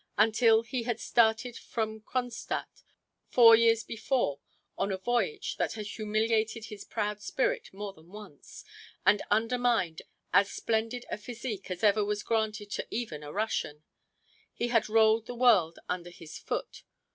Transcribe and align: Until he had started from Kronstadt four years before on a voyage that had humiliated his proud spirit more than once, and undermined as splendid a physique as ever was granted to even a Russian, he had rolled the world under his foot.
Until 0.17 0.63
he 0.63 0.81
had 0.81 0.99
started 0.99 1.55
from 1.55 2.01
Kronstadt 2.01 2.81
four 3.27 3.55
years 3.55 3.83
before 3.83 4.39
on 4.75 4.91
a 4.91 4.97
voyage 4.97 5.57
that 5.57 5.73
had 5.73 5.85
humiliated 5.85 6.65
his 6.65 6.83
proud 6.83 7.21
spirit 7.21 7.71
more 7.71 7.93
than 7.93 8.07
once, 8.11 8.65
and 9.05 9.21
undermined 9.29 10.01
as 10.33 10.49
splendid 10.49 11.05
a 11.11 11.19
physique 11.19 11.69
as 11.69 11.83
ever 11.83 12.03
was 12.03 12.23
granted 12.23 12.71
to 12.71 12.87
even 12.89 13.21
a 13.21 13.31
Russian, 13.31 13.83
he 14.55 14.69
had 14.69 14.89
rolled 14.89 15.27
the 15.27 15.35
world 15.35 15.77
under 15.87 16.09
his 16.09 16.35
foot. 16.39 16.81